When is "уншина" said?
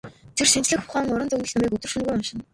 2.15-2.43